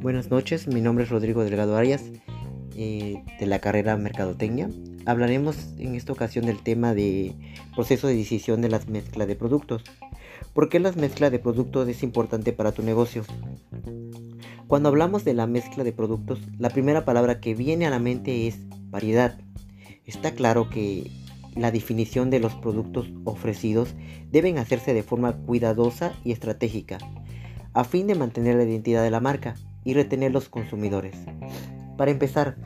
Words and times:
Buenas 0.00 0.30
noches, 0.30 0.66
mi 0.66 0.80
nombre 0.80 1.04
es 1.04 1.10
Rodrigo 1.10 1.44
Delgado 1.44 1.76
Arias 1.76 2.04
eh, 2.76 3.22
de 3.40 3.46
la 3.46 3.60
carrera 3.60 3.96
Mercadotecnia. 3.96 4.68
Hablaremos 5.06 5.56
en 5.78 5.94
esta 5.94 6.12
ocasión 6.12 6.46
del 6.46 6.62
tema 6.62 6.94
de 6.94 7.34
proceso 7.74 8.06
de 8.06 8.14
decisión 8.14 8.60
de 8.60 8.68
las 8.68 8.88
mezclas 8.88 9.28
de 9.28 9.36
productos. 9.36 9.82
¿Por 10.52 10.68
qué 10.68 10.78
la 10.80 10.92
mezcla 10.92 11.30
de 11.30 11.38
productos 11.38 11.88
es 11.88 12.02
importante 12.02 12.52
para 12.52 12.72
tu 12.72 12.82
negocio? 12.82 13.24
Cuando 14.66 14.88
hablamos 14.88 15.24
de 15.24 15.34
la 15.34 15.46
mezcla 15.46 15.84
de 15.84 15.92
productos, 15.92 16.40
la 16.58 16.70
primera 16.70 17.04
palabra 17.04 17.40
que 17.40 17.54
viene 17.54 17.86
a 17.86 17.90
la 17.90 17.98
mente 17.98 18.46
es 18.46 18.58
variedad. 18.90 19.38
Está 20.06 20.32
claro 20.32 20.68
que 20.68 21.10
la 21.56 21.70
definición 21.70 22.30
de 22.30 22.40
los 22.40 22.54
productos 22.54 23.10
ofrecidos 23.24 23.94
deben 24.30 24.58
hacerse 24.58 24.94
de 24.94 25.02
forma 25.02 25.32
cuidadosa 25.32 26.12
y 26.24 26.32
estratégica, 26.32 26.98
a 27.72 27.84
fin 27.84 28.06
de 28.06 28.14
mantener 28.14 28.56
la 28.56 28.64
identidad 28.64 29.02
de 29.02 29.10
la 29.10 29.20
marca 29.20 29.54
y 29.84 29.94
retener 29.94 30.32
los 30.32 30.48
consumidores. 30.48 31.16
Para 31.96 32.10
empezar, 32.10 32.56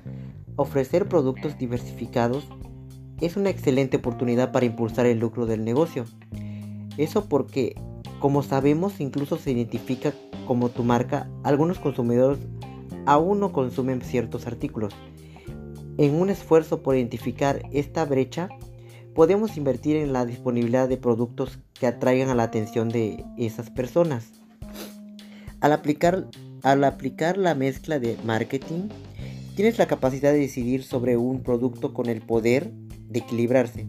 ofrecer 0.57 1.09
productos 1.09 1.59
diversificados 1.59 2.48
es 3.21 3.37
una 3.37 3.51
excelente 3.51 3.97
oportunidad 3.98 4.53
para 4.53 4.67
impulsar 4.67 5.07
el 5.07 5.19
lucro 5.19 5.47
del 5.47 5.65
negocio. 5.65 6.05
Eso 6.97 7.29
porque, 7.29 7.75
como 8.20 8.43
sabemos, 8.43 9.01
incluso 9.01 9.37
se 9.39 9.51
identifica 9.51 10.12
como 10.47 10.70
tu 10.70 10.84
marca, 10.84 11.29
algunos 11.43 11.79
consumidores 11.79 12.39
aún 13.07 13.41
no 13.41 13.53
consumen 13.53 14.03
ciertos 14.03 14.47
artículos. 14.47 14.95
En 15.97 16.15
un 16.15 16.31
esfuerzo 16.31 16.83
por 16.83 16.95
identificar 16.95 17.62
esta 17.73 18.05
brecha, 18.05 18.48
podemos 19.19 19.57
invertir 19.57 19.97
en 19.97 20.13
la 20.13 20.25
disponibilidad 20.25 20.89
de 20.89 20.97
productos 20.97 21.59
que 21.75 21.89
atraigan 21.89 22.29
a 22.29 22.37
la 22.37 22.45
atención 22.45 22.89
de 22.89 23.25
esas 23.37 23.69
personas. 23.69 24.31
Al 25.59 25.73
aplicar, 25.73 26.29
al 26.62 26.84
aplicar 26.84 27.37
la 27.37 27.57
mezcla 27.57 27.98
de 27.98 28.17
marketing, 28.25 28.91
tienes 29.57 29.77
la 29.77 29.89
capacidad 29.89 30.31
de 30.31 30.39
decidir 30.39 30.84
sobre 30.84 31.17
un 31.17 31.42
producto 31.42 31.92
con 31.92 32.09
el 32.09 32.20
poder 32.20 32.70
de 33.09 33.19
equilibrarse. 33.19 33.89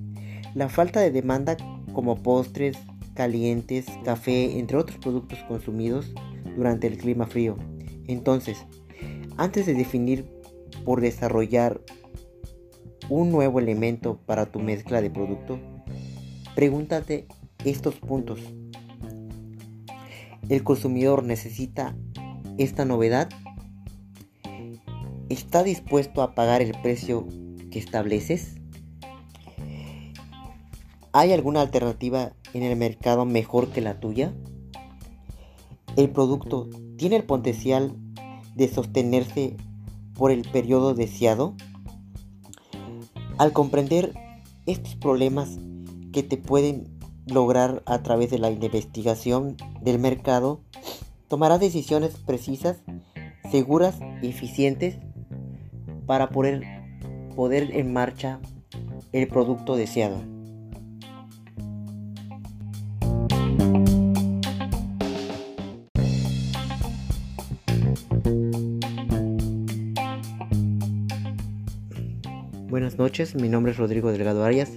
La 0.55 0.67
falta 0.67 0.99
de 0.99 1.11
demanda 1.11 1.57
como 1.93 2.23
postres, 2.23 2.75
calientes, 3.13 3.85
café, 4.03 4.57
entre 4.57 4.77
otros 4.77 4.97
productos 4.97 5.37
consumidos, 5.47 6.11
durante 6.55 6.87
el 6.87 6.97
clima 6.97 7.27
frío. 7.27 7.55
Entonces, 8.07 8.65
antes 9.37 9.67
de 9.67 9.75
definir 9.75 10.25
por 10.85 11.01
desarrollar 11.01 11.81
un 13.09 13.31
nuevo 13.31 13.59
elemento 13.59 14.19
para 14.25 14.45
tu 14.45 14.59
mezcla 14.59 15.01
de 15.01 15.09
producto, 15.09 15.59
pregúntate 16.55 17.27
estos 17.65 17.95
puntos. 17.95 18.39
¿El 20.47 20.63
consumidor 20.63 21.23
necesita 21.23 21.95
esta 22.57 22.85
novedad? 22.85 23.29
¿Está 25.29 25.63
dispuesto 25.63 26.21
a 26.21 26.33
pagar 26.33 26.61
el 26.61 26.71
precio 26.81 27.27
que 27.71 27.79
estableces? 27.79 28.55
¿Hay 31.11 31.33
alguna 31.33 31.61
alternativa 31.61 32.33
en 32.53 32.63
el 32.63 32.75
mercado 32.75 33.25
mejor 33.25 33.69
que 33.69 33.81
la 33.81 33.99
tuya? 33.99 34.33
El 35.95 36.11
producto 36.11 36.69
tiene 36.97 37.15
el 37.15 37.23
potencial 37.23 37.95
de 38.55 38.67
sostenerse 38.67 39.57
por 40.13 40.31
el 40.31 40.41
periodo 40.41 40.93
deseado. 40.93 41.55
Al 43.39 43.53
comprender 43.53 44.11
estos 44.65 44.97
problemas 44.97 45.59
que 46.11 46.23
te 46.23 46.35
pueden 46.35 46.99
lograr 47.25 47.81
a 47.85 48.03
través 48.03 48.29
de 48.31 48.37
la 48.37 48.51
investigación 48.51 49.55
del 49.79 49.97
mercado, 49.97 50.59
tomarás 51.29 51.61
decisiones 51.61 52.17
precisas, 52.17 52.83
seguras 53.49 53.97
y 54.21 54.27
eficientes 54.27 54.97
para 56.05 56.31
poder 56.31 56.63
poder 57.33 57.73
en 57.77 57.93
marcha 57.93 58.41
el 59.13 59.29
producto 59.29 59.77
deseado. 59.77 60.17
Buenas 72.69 72.99
noches, 72.99 73.33
mi 73.33 73.49
nombre 73.49 73.71
es 73.71 73.79
Rodrigo 73.79 74.11
Delgado 74.11 74.43
Arias 74.43 74.69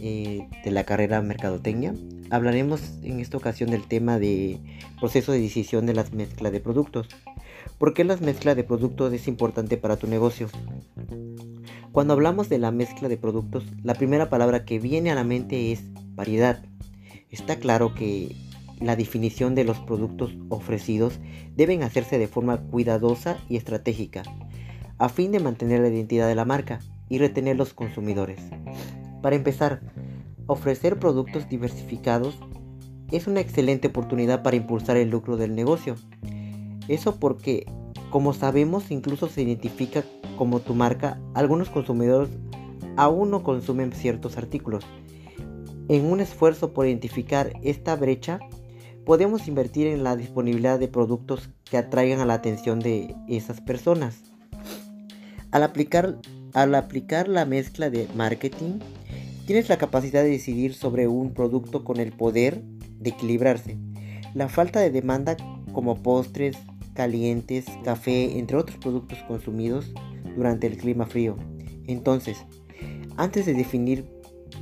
eh, 0.00 0.46
de 0.64 0.70
la 0.70 0.84
carrera 0.84 1.20
Mercadotecnia. 1.22 1.92
Hablaremos 2.30 2.80
en 3.02 3.18
esta 3.18 3.36
ocasión 3.36 3.72
del 3.72 3.88
tema 3.88 4.20
de 4.20 4.60
proceso 5.00 5.32
de 5.32 5.40
decisión 5.40 5.86
de 5.86 5.94
las 5.94 6.12
mezclas 6.12 6.52
de 6.52 6.60
productos. 6.60 7.08
¿Por 7.78 7.94
qué 7.94 8.04
la 8.04 8.16
mezcla 8.18 8.54
de 8.54 8.62
productos 8.62 9.12
es 9.12 9.26
importante 9.26 9.76
para 9.76 9.96
tu 9.96 10.06
negocio? 10.06 10.48
Cuando 11.90 12.12
hablamos 12.12 12.48
de 12.48 12.58
la 12.58 12.70
mezcla 12.70 13.08
de 13.08 13.16
productos, 13.16 13.64
la 13.82 13.94
primera 13.94 14.30
palabra 14.30 14.64
que 14.64 14.78
viene 14.78 15.10
a 15.10 15.16
la 15.16 15.24
mente 15.24 15.72
es 15.72 15.82
variedad. 16.14 16.62
Está 17.32 17.56
claro 17.56 17.92
que 17.92 18.36
la 18.80 18.94
definición 18.94 19.56
de 19.56 19.64
los 19.64 19.80
productos 19.80 20.36
ofrecidos 20.48 21.18
deben 21.56 21.82
hacerse 21.82 22.18
de 22.18 22.28
forma 22.28 22.58
cuidadosa 22.58 23.36
y 23.48 23.56
estratégica, 23.56 24.22
a 24.98 25.08
fin 25.08 25.32
de 25.32 25.40
mantener 25.40 25.80
la 25.80 25.88
identidad 25.88 26.28
de 26.28 26.36
la 26.36 26.44
marca 26.44 26.78
y 27.08 27.18
retener 27.18 27.56
los 27.56 27.74
consumidores. 27.74 28.40
Para 29.22 29.36
empezar, 29.36 29.80
ofrecer 30.46 30.98
productos 30.98 31.48
diversificados 31.48 32.38
es 33.10 33.26
una 33.26 33.40
excelente 33.40 33.88
oportunidad 33.88 34.42
para 34.42 34.56
impulsar 34.56 34.96
el 34.96 35.10
lucro 35.10 35.36
del 35.36 35.54
negocio. 35.54 35.96
Eso 36.88 37.18
porque, 37.18 37.66
como 38.10 38.32
sabemos, 38.32 38.90
incluso 38.90 39.28
se 39.28 39.42
identifica 39.42 40.04
como 40.36 40.60
tu 40.60 40.74
marca, 40.74 41.20
algunos 41.34 41.70
consumidores 41.70 42.30
aún 42.96 43.30
no 43.30 43.42
consumen 43.42 43.92
ciertos 43.92 44.36
artículos. 44.36 44.84
En 45.88 46.04
un 46.06 46.20
esfuerzo 46.20 46.72
por 46.72 46.86
identificar 46.86 47.52
esta 47.62 47.94
brecha, 47.94 48.40
podemos 49.04 49.46
invertir 49.46 49.86
en 49.86 50.02
la 50.02 50.16
disponibilidad 50.16 50.78
de 50.78 50.88
productos 50.88 51.50
que 51.64 51.78
atraigan 51.78 52.20
a 52.20 52.26
la 52.26 52.34
atención 52.34 52.80
de 52.80 53.14
esas 53.28 53.60
personas. 53.60 54.22
Al 55.52 55.62
aplicar 55.62 56.18
al 56.56 56.74
aplicar 56.74 57.28
la 57.28 57.44
mezcla 57.44 57.90
de 57.90 58.08
marketing, 58.14 58.78
tienes 59.44 59.68
la 59.68 59.76
capacidad 59.76 60.22
de 60.22 60.30
decidir 60.30 60.72
sobre 60.72 61.06
un 61.06 61.34
producto 61.34 61.84
con 61.84 62.00
el 62.00 62.12
poder 62.12 62.62
de 62.98 63.10
equilibrarse. 63.10 63.76
La 64.32 64.48
falta 64.48 64.80
de 64.80 64.90
demanda 64.90 65.36
como 65.74 66.02
postres, 66.02 66.56
calientes, 66.94 67.66
café, 67.84 68.38
entre 68.38 68.56
otros 68.56 68.78
productos 68.78 69.18
consumidos 69.28 69.92
durante 70.34 70.66
el 70.66 70.78
clima 70.78 71.04
frío. 71.04 71.36
Entonces, 71.86 72.38
antes 73.18 73.44
de 73.44 73.52
definir 73.52 74.06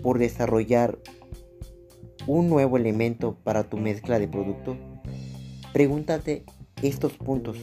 por 0.03 0.19
desarrollar 0.19 0.99
un 2.27 2.49
nuevo 2.49 2.77
elemento 2.77 3.39
para 3.45 3.71
tu 3.71 3.77
mezcla 3.77 4.19
de 4.19 4.27
producto, 4.27 4.77
pregúntate 5.73 6.45
estos 6.83 7.13
puntos. 7.13 7.57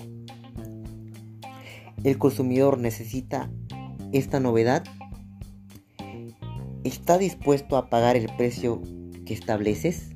¿El 2.06 2.18
consumidor 2.18 2.78
necesita 2.78 3.52
esta 4.12 4.40
novedad? 4.40 4.84
¿Está 6.84 7.18
dispuesto 7.18 7.78
a 7.78 7.90
pagar 7.90 8.16
el 8.16 8.28
precio 8.36 8.82
que 9.26 9.34
estableces? 9.34 10.10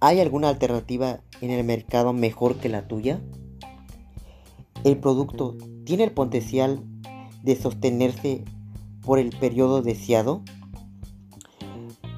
¿Hay 0.00 0.20
alguna 0.20 0.48
alternativa 0.48 1.20
en 1.40 1.50
el 1.50 1.64
mercado 1.64 2.12
mejor 2.12 2.56
que 2.56 2.68
la 2.68 2.86
tuya? 2.86 3.20
¿El 4.84 4.98
producto 4.98 5.56
tiene 5.84 6.04
el 6.04 6.12
potencial 6.12 6.84
de 7.42 7.56
sostenerse 7.56 8.44
por 9.02 9.18
el 9.18 9.30
periodo 9.30 9.82
deseado? 9.82 10.42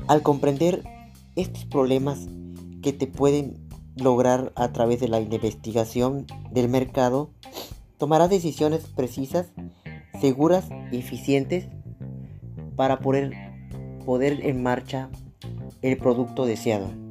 Al 0.09 0.23
comprender 0.23 0.83
estos 1.37 1.65
problemas 1.65 2.27
que 2.83 2.93
te 2.93 3.07
pueden 3.07 3.67
lograr 3.97 4.53
a 4.57 4.73
través 4.73 5.01
de 5.01 5.09
la 5.09 5.21
investigación 5.21 6.27
del 6.51 6.69
mercado, 6.69 7.31
tomarás 7.99 8.31
decisiones 8.31 8.87
precisas, 8.89 9.53
seguras 10.21 10.69
y 10.93 10.99
eficientes 10.99 11.69
para 12.77 13.01
poner 13.01 13.33
poder 14.05 14.47
en 14.47 14.63
marcha 14.63 15.11
el 15.83 15.97
producto 15.97 16.47
deseado. 16.47 17.06